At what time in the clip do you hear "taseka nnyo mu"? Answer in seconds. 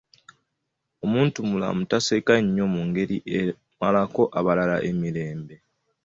1.91-2.81